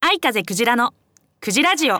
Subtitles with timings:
[0.00, 0.94] 愛風クジラの
[1.40, 1.96] クジラジオ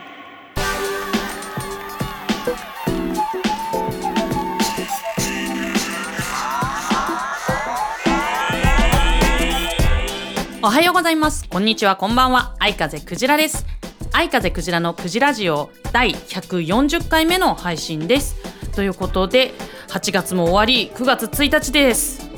[10.63, 11.49] おはようございます。
[11.49, 11.97] こんにちは。
[11.97, 12.55] こんばんは。
[12.59, 13.65] 愛風クジラです。
[14.13, 18.35] 愛風クジラのクジラジオ第140回目の配信です
[18.77, 19.55] ということで
[19.87, 22.29] 8月も終わり9月1日です。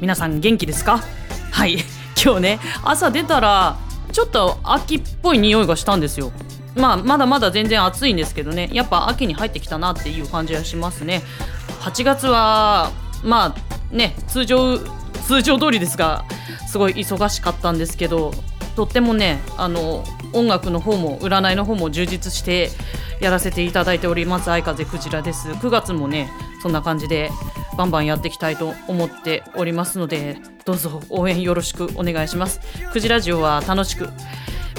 [0.00, 0.98] 皆さん元気ですか？
[1.52, 1.78] はい。
[2.20, 3.76] 今日ね朝出たら
[4.10, 6.32] ちょっと秋っぽい匂いがしたんですよ。
[6.74, 8.68] まあまだまだ全然暑いんですけどね。
[8.72, 11.22] やっぱ秋に入ってきたなっていう感じはしますね。
[11.82, 12.90] 8月は
[13.22, 14.78] まあね通常
[15.28, 16.24] 通常通りですが
[16.66, 18.34] すごい忙しかったんですけど
[18.76, 22.70] とってもねあの音楽の方も占いの方も充実して
[23.20, 24.44] やらせていただいております。
[24.44, 25.48] 相風クジラです。
[25.48, 26.30] 9月もね
[26.62, 27.30] そんな感じで
[27.78, 32.60] バンバンやっていきたいと思っておりますのでどうぞ応援よろしくお願いします。
[32.92, 34.10] クジラジオは楽しく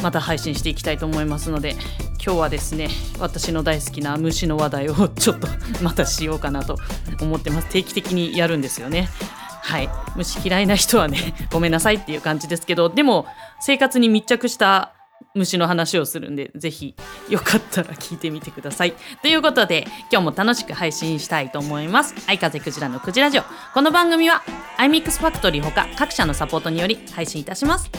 [0.03, 1.75] また配信していきたいと思いますので
[2.23, 5.47] 今日はですね私の大好きな虫の話題をちょっと
[5.81, 6.77] またしようかなと
[7.21, 7.69] 思ってます。
[7.69, 9.09] 定期的にやるんですよね。
[9.67, 9.89] はい。
[10.15, 13.27] 虫嫌いな人はね ごめんなさいっていう感じですけどでも
[13.59, 14.93] 生活に密着した
[15.35, 16.95] 虫の話をするんで是非
[17.29, 18.93] よかったら聞いてみてください。
[19.21, 22.15] ということで今日も楽しく配信したいと思います。
[22.27, 23.43] 愛風クジラのクジラジオ。
[23.73, 24.41] この番組は
[24.77, 27.91] iMix ファクトリーほか各社のサポートにより配信いたします。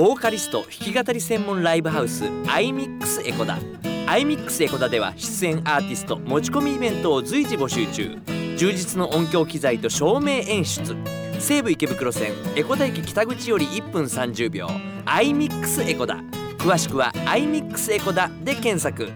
[0.00, 3.58] ボーカリスト弾き語り専門ライブハウス iMix エコダ。
[4.06, 8.18] iMix エコダでは出演アーティスト持ち込みイベントを随時募集中。
[8.56, 10.96] 充実の音響機材と照明演出。
[11.38, 14.68] 西武池袋線エコダ駅北口より1分30秒。
[15.04, 16.16] iMix エコダ。
[16.56, 19.12] 詳しくは iMix エコダで検索。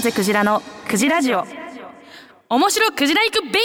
[0.00, 1.44] 風クジラのクジラジオ。
[2.48, 3.58] 面白クジラ行くベイベ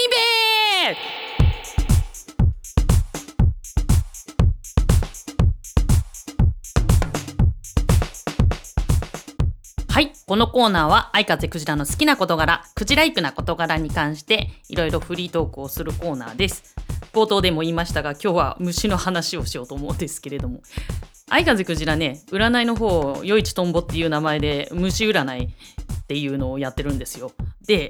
[9.88, 9.94] ー！
[9.94, 16.76] はいこのコーナーは愛風クジラの好きな事柄クジライクな事柄に関していろいろフリートークをするコーナーです。
[17.14, 20.60] 冒頭でも言いましたが今日は虫の話をしようと思うんですけれども。
[21.28, 25.50] 相風クジラね占いの方余市とんぼっていう名前で虫占い
[26.06, 27.32] っていうのをやってるんですよ。
[27.66, 27.90] で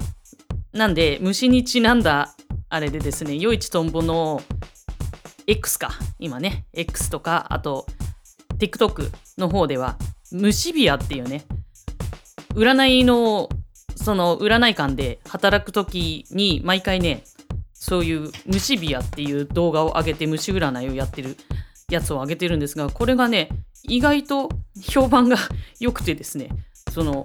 [0.72, 2.34] なんで虫にちなんだ
[2.70, 4.42] あれでですね余市とんぼの
[5.46, 7.86] X か今ね X とかあと
[8.58, 9.96] TikTok の方では
[10.32, 11.44] 虫ビアっていうね
[12.54, 13.50] 占いの
[13.96, 17.22] その占い館で働く時に毎回ね
[17.74, 21.36] そういう虫ビアっていう動画を上げて虫占いをやってる
[21.90, 23.50] やつを上げてるんですがこれがね
[23.82, 24.48] 意外と
[24.82, 25.36] 評判が
[25.80, 26.48] 良くてですね
[26.92, 27.24] その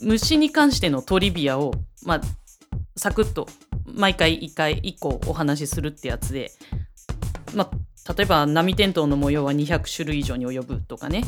[0.00, 1.72] 虫に関してのトリビアを
[2.04, 2.20] まあ
[2.96, 3.48] サクッと
[3.84, 6.52] 毎回1回1個お話しするってやつで
[7.54, 11.24] まあ例えば波テントウの模様は200種類以上に及ぶとかね。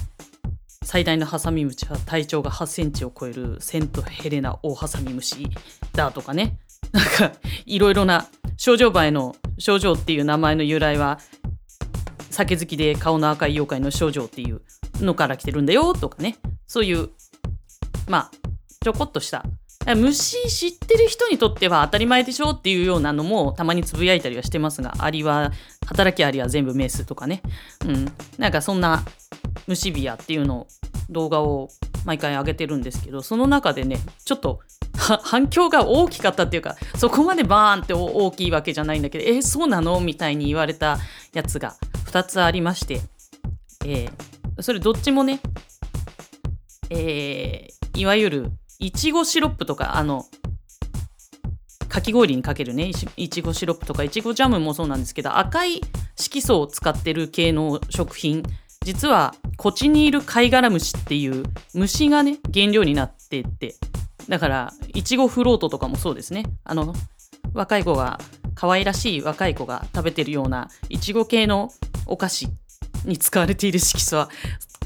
[0.82, 5.49] 最大のハサミムシは体長が8センチを超えるセントヘレナオオハサミムシ
[5.93, 6.58] だとかね。
[6.90, 7.32] なんか
[7.66, 8.26] いろいろな
[8.56, 11.20] 症状場への症状っていう名前の由来は
[12.31, 14.62] 酒好きで顔の赤い妖怪の症状っていう
[15.00, 16.38] のから来てるんだよとかね。
[16.66, 17.11] そういう
[18.08, 18.39] まあ
[18.82, 19.44] ちょこっとした。
[19.94, 25.53] 虫知ってる人にとっては当たり前でしょっていうようなのもたまにつぶやいたりはしてますがアリは
[25.87, 27.43] 働きアリは全部メスとかね。
[27.87, 28.12] うん。
[28.38, 29.05] なんかそんな
[29.67, 30.67] 虫ビアっていうのを
[31.11, 31.69] 動画を
[32.06, 34.61] 毎回上げてるんですけどその中でねちょっと
[34.97, 40.00] 反響が大きかったっていうかそこまでバーンって大きいわけじゃないんだけどえーそうなの？
[40.00, 40.99] みたいに言われた
[41.35, 41.76] やつが
[42.06, 43.03] 2つありまして、
[43.85, 45.41] えーそれどっちもね、
[46.91, 50.27] えーいわゆるいちごシロップとかあの
[51.88, 55.82] かき氷にかけるねいちごシロップとかいちごジャムもそうなんですけど赤い
[56.17, 58.43] 色素を使ってる系の食品
[58.82, 61.44] 実はコチニールカイガラムシっていう
[61.75, 63.75] 虫がね原料になってって
[64.29, 66.44] だからいちごフロートとかもそうですね。
[66.65, 66.94] あの
[67.53, 68.21] 若い子が
[68.55, 71.71] 可愛らしい若い子が食べてるようないちご系の
[72.06, 72.49] お菓子
[73.05, 74.29] に使われている色素は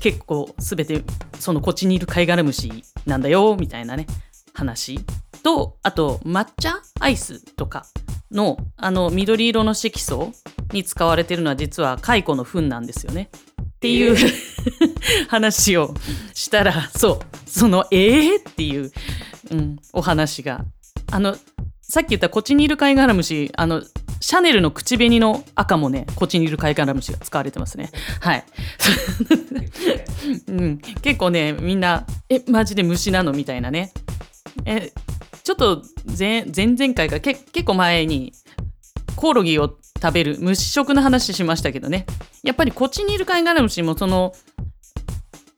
[0.05, 1.03] 結構全て
[1.41, 4.07] そのコチニールカイガラムシなんだよみたいなね
[4.53, 5.01] 話
[5.43, 7.87] とあと抹茶アイスとか
[8.31, 10.35] のあの緑色の色素
[10.73, 13.31] に使われてるのは実は蚕の糞なんですよね。
[13.63, 14.17] っていう、
[15.29, 15.95] 話を
[16.35, 18.91] したらそうそのえー、っていう、
[19.53, 20.67] うん、お話が
[21.11, 21.35] あの
[21.81, 23.83] さっき言ったコチニールカイガラムシあの
[24.25, 27.91] シャネルの口紅の赤もねコチニールカイガラムシが使われてますね。
[28.23, 28.45] はい、
[30.49, 33.93] うん、結構ねみんなえマジで虫なのみたいなね。
[34.65, 34.93] え
[35.43, 35.83] ちょっと
[36.19, 38.33] 前前々回かけ結構前に
[39.15, 42.07] コオロギを食べる虫食の話しましたけどね。
[42.43, 44.33] やっぱりコチニールカイガラムシもその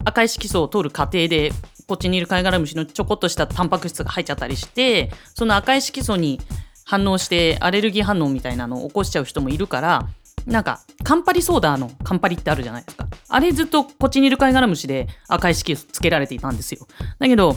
[0.05, 1.53] 赤い色素を取る過程で
[1.87, 6.41] コチニールカイガラムシのちょこっとしたタンパク質が入っちゃったりしてその赤い色素に
[6.87, 10.09] 反応してアレルギー反応みたいなのを起こしちゃう人もいるから
[10.47, 13.09] なんかカンパリソーダのカンパリってあるじゃないですか。
[13.29, 16.87] あれずっとコチニールカイガラムシで赤い色素つけられていたんですよ。
[17.19, 17.57] だけど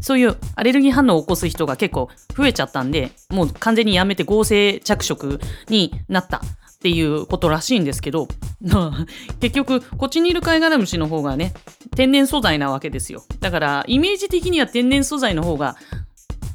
[0.00, 6.40] そういうアレルギー反応を起こす人が結構増えちゃったんでもう完全にやめて合成着色になったっ
[6.80, 8.28] ていうことらしいんですけど
[9.40, 11.52] 結局コチニールカイガラムシの方がね
[11.96, 13.24] 天然素材なわけですよ。
[13.40, 15.74] だからイメージ的には天然素材の方が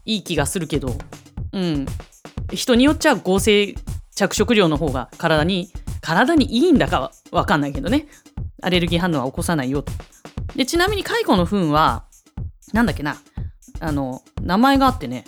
[0.05, 0.95] いい気がするけど
[1.51, 1.85] うん。
[2.55, 3.75] 人によっちゃ合成
[4.15, 5.71] 着色料の方が体に
[6.01, 8.07] 体にいいんだかわかんないけどね。
[8.61, 9.81] アレルギー反応は起こさないよ。
[9.81, 9.91] と
[10.55, 12.05] でちなみに蚕の糞は
[12.73, 13.17] なんだっけな。
[13.79, 15.25] あの名前があってね。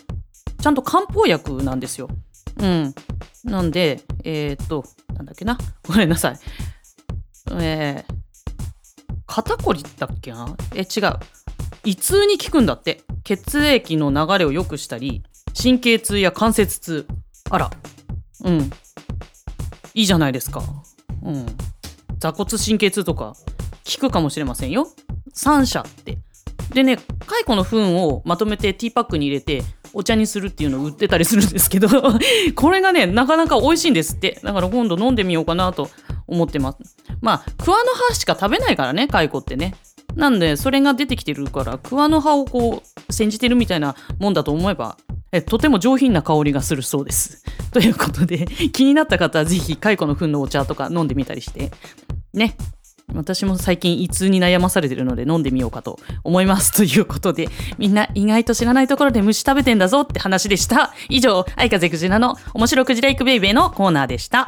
[0.62, 2.10] ちゃんと漢方薬なんですよ。
[2.57, 2.94] うん。
[3.44, 5.57] なんでえー、っとなんだっけな。
[5.88, 6.39] ごめんなさい。
[7.54, 8.13] えー、
[9.25, 10.56] 肩こりだっけな？
[10.74, 11.19] え違う。
[11.83, 13.01] 胃痛に効くんだって。
[13.24, 15.24] 血液の流れを良くしたり
[15.61, 17.07] 神経痛や関節痛。
[17.49, 17.71] あら。
[18.43, 18.69] うん。
[19.93, 20.61] いいじゃないですか。
[21.23, 21.45] うん。
[22.19, 23.35] 座骨神経痛とか
[23.99, 24.87] 効くかもしれませんよ。
[25.33, 26.17] 三社って。
[26.73, 26.97] でね
[27.27, 29.63] 蚕の糞をまとめてティーパックに入れて
[29.93, 31.87] お茶にするっていうのを売ってたりするんですけど
[32.55, 34.39] これがねなかなか美味しいんですって。
[34.43, 35.89] だから今度飲んでみようかなと
[36.27, 36.77] 思ってます。
[37.21, 39.75] まあ桑の葉しか食べないからね蚕ってね。
[40.15, 44.97] なんでそれが出てきてるから桑の葉をこう煎じてるみたいなもんだと思えば
[45.35, 47.43] えとても上品な香りがするそうです。
[47.71, 51.71] ということで気になった方はぜひ蚕の糞のお茶とか飲んでみたりして。
[52.33, 52.55] ね。
[53.13, 56.71] 私も最近胃痛に悩まされてるので飲んでみようかと思います。
[56.71, 60.93] ということでみんな意外と知らないところで虫食べてんだぞって話でした。
[61.09, 64.47] 以上藍風くじらの面白クジライクベイベーのコーナーでした。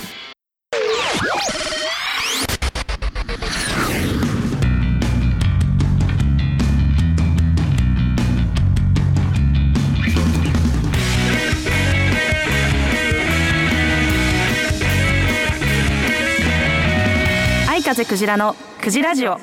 [17.91, 19.37] 風クジラのクジラジオ。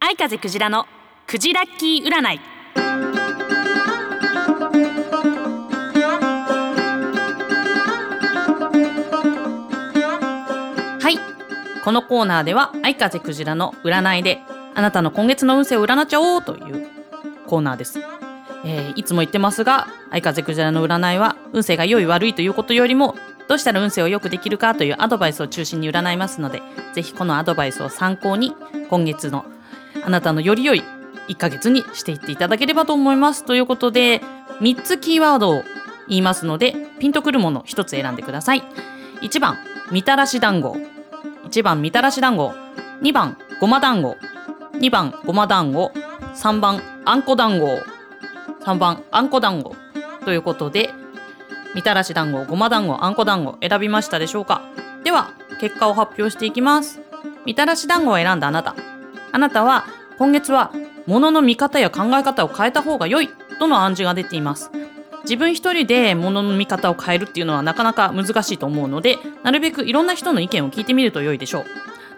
[0.00, 0.86] 愛風クジラの
[1.26, 2.40] クジラッキー占い。
[11.02, 11.18] はい。
[11.84, 14.40] このコーナーでは愛風クジラの占いで
[14.74, 16.88] あなたの今月の運勢を占っちゃおうという
[17.46, 17.98] コーナーです。
[18.64, 23.14] えーいつも言ってますが愛風クジラの占いは運勢が良い悪いということよりも
[23.48, 26.62] どうしたら運勢を良くできるかというアドバイスを中心に占いますので
[26.94, 28.54] ぜひこのアドバイスを参考に
[28.88, 29.44] 今月の
[30.04, 30.82] あなたのより良い
[31.28, 33.44] 1ヶ月にしていっていただければと思います。
[33.44, 34.20] ということで
[34.60, 35.64] 3つキーワードを
[36.08, 38.62] 言いますのでピンとくるもの1つ選んでください。
[39.22, 39.56] 1番
[39.90, 40.76] みたらし団子。
[41.44, 42.52] 1番みたらし団子。
[43.00, 44.16] 2番ごま団子。
[44.74, 45.92] 2番ごま団子。
[46.34, 47.82] 3番あんこ団子。
[48.64, 49.76] 3番あんこ団子。
[50.24, 50.90] ということで
[51.74, 54.62] みたらし団子ごま団子あんこ団子選びましたでしょうか？
[55.02, 57.00] では結果を発表していきます。
[57.44, 58.74] みたらし団子を選んだあなた。
[59.32, 59.84] あなたは
[60.18, 60.72] 今月は
[61.06, 63.28] 物の見方や考え方を変えた方が良い
[63.58, 64.70] との暗示が出ています。
[65.24, 71.64] 自分一人で物の見方を変えるっていうのはなかなか難しいと思うのでなるべくいろんな人の意見を聞いてみると良いでしょう。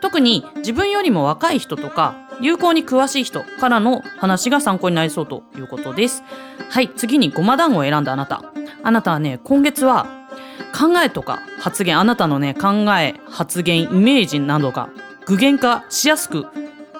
[0.01, 6.23] 特に自分よりも若い人とか流行に詳しい人からの話が参考になりそうということです。
[6.71, 8.45] はい次にごま団子を選んだあなた。
[8.83, 10.07] あなたはね今月は
[10.77, 14.91] 考えとか発言あなたのね考え発言イメージなどが
[15.25, 16.47] 具現化しやすく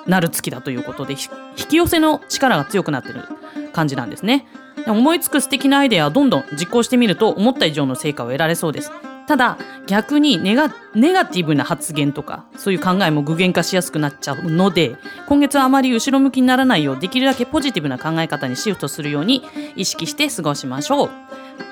[0.07, 3.25] なる月だということで引き寄せの力が強くなってる
[3.73, 4.47] 感じなんですね。
[4.87, 8.93] 思いつく素敵なアイデアをどんどん実行してみると思った以上の成果を得られそうです。
[9.27, 19.43] ただ逆にネガネガティブな発言とかそういう考えも具現化しやすくなっちゃうので今月はあまり後ろ向きにならないようできるだけポジティブな考え方にシフトするように
[19.75, 21.11] 意識して過ごしましょう。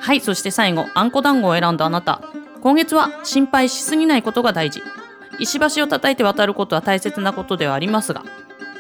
[0.01, 2.21] はいそして最後あんこ団子を選んだあなた。
[2.61, 4.83] 今月は心配しすぎないことが大事。
[5.39, 8.23] 石橋を叩いて渡ることは大切なことではありますが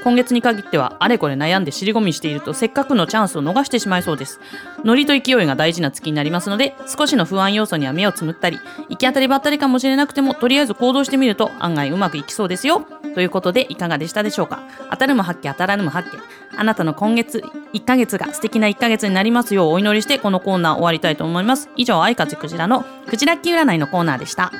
[0.04, 4.38] 今月に限ってはあれこれ悩んで尻込みしているとせっかくのチャンスを逃してしまいそうです。
[4.84, 12.87] ノリと勢いが大事な月になりますので少しの不安要素には目をつむったり行き当たりばったりかもしれなくてもとりあえず行動してみると案外うまくいきそうですよ。
[13.14, 14.62] ということでいかがでしたでしょうか？
[14.90, 16.20] 当たるも発見当たらぬも発見。
[16.56, 17.42] あなたの今月
[17.73, 21.70] 1ヶ月が素敵な1ヶ月になりますようお祈りしてこのコーナー終わりたいと思います。
[21.76, 24.52] 以上愛風クジラのクジラッキ占いのコーナーでした。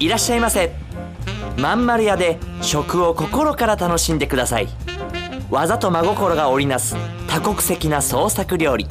[0.00, 0.72] いらっしゃいませ。
[1.56, 4.68] まんまる屋で食を心から楽しんでください。
[5.50, 6.94] 技と真心が織りなす
[7.26, 8.86] 多国籍な創作料理。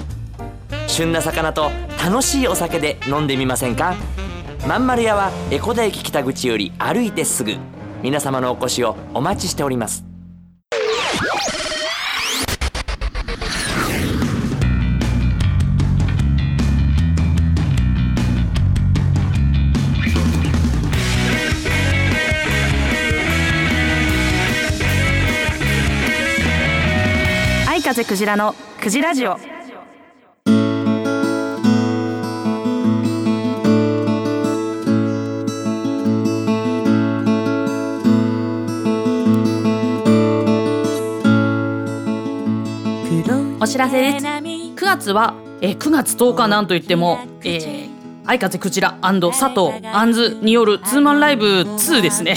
[0.87, 1.71] 旬な魚と
[2.03, 3.95] 楽しいお酒で飲んでみませんか？
[4.67, 7.55] まんまる屋は江古田駅北口より歩いてすぐ。
[8.01, 10.06] 皆様のお越しをお待ちしております。
[27.87, 29.37] 風クジラのクジラジオ。
[43.61, 44.25] お知らせです。
[44.25, 47.89] 9月は、えー9月10日なんといっても、えー、
[48.25, 52.35] 愛風クジラ佐藤アンズによるツーマンライブ2ですね。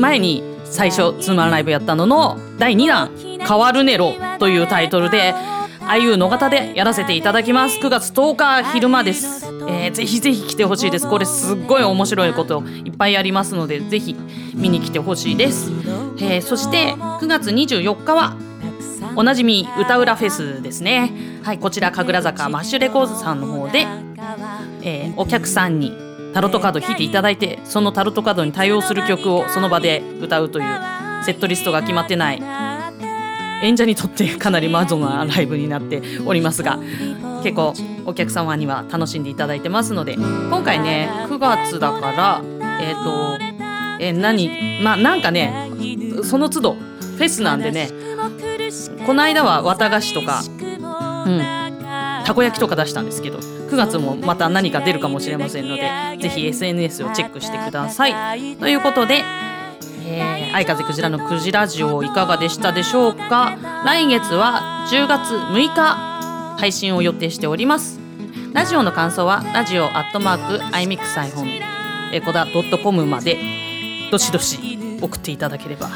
[0.00, 3.10] 前に最初ツーマンライブやったのの第2弾
[3.46, 4.12] 「変わるネロ」
[4.42, 5.34] というタイトルで
[5.82, 7.78] IU 野方でやらせていただきます。
[7.78, 11.08] 9月10日昼間です、えーぜひぜひ来てほしいです。
[11.08, 14.16] これすっごい面白いこといっぱいありますのでぜひ
[14.54, 15.70] 見に来てほしいです、
[16.18, 18.36] えーそして9月24日は
[19.14, 21.12] おなじみ歌うらフェスですね。
[21.44, 23.86] はいこちら神楽坂マッシュレコーズさんの方で、
[24.82, 25.96] えーお客さんに
[26.34, 30.64] タロットカード引いていただいてそのタロットカードに対応する曲をその場で歌うという
[31.24, 32.71] セットリストが決まってない
[33.62, 36.78] 演者にとってかなりマゾなライブになっておりますが
[37.42, 42.42] 結構お客様には楽しんでいただいてますので今回ね9月だから
[42.80, 43.38] えっ、と
[44.00, 45.70] え何まあなんかね
[46.24, 47.88] その都度フェスなんでね
[49.06, 50.42] この間は綿菓子とか、
[51.26, 51.42] うん、
[52.24, 55.82] たこ焼きとか出したんですけど9月もまた何か出るかもしれませんので
[56.20, 58.56] ぜひ SNS をチェックしてください。
[58.56, 59.22] ということで、
[60.14, 63.56] えー、愛風クジラのクジラジオいかがでしたでしょうか？
[63.84, 67.98] 来月は10月6日配信を予定しております。
[68.52, 71.48] ラジオの感想はラジオアットマーク iMix サイフォン
[72.12, 72.46] エコダ
[72.82, 73.38] .com まで
[74.10, 75.88] どしどし送っていただければ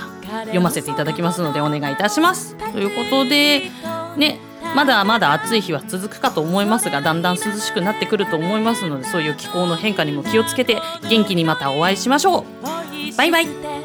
[0.46, 2.56] 読ませていただきますのでお願いいたします。
[2.72, 3.70] ということで
[4.16, 4.38] ね
[4.74, 12.44] まだまだ暑い日は続くかと思いますがだんだん涼しくなってくると思いますのでそういう気候の変化にも気をつけて元気にまたお会いしましょう。
[13.16, 13.75] バイバイ。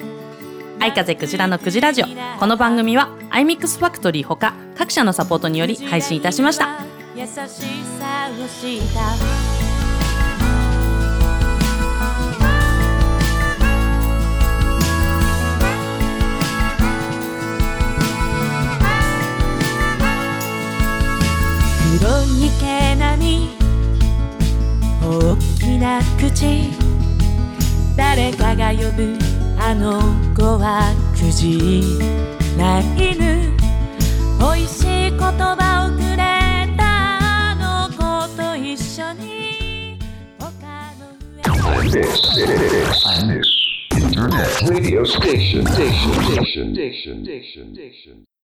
[0.82, 2.06] 愛風クジラのクジラジオ。
[2.40, 6.80] この番組は iMix ファクトリーほか各社のサポートにより配信いたしました。
[7.16, 9.02] 優しさをした。
[22.00, 23.50] 黒い毛並み
[25.04, 26.72] 大きな口
[27.96, 29.16] 誰かが呼ぶ
[29.60, 32.00] あの子はくじ
[32.58, 33.54] ないぬ
[34.40, 36.82] 美味しい言葉をくれた
[37.52, 38.02] あの子
[38.36, 40.00] と一緒に
[40.40, 40.50] 丘
[40.98, 43.62] の上 This is
[43.94, 45.06] Internet radio.
[45.06, 45.64] Station.
[45.68, 46.74] Station.
[46.74, 46.74] Station.
[46.74, 47.76] Station.
[47.76, 48.31] Station.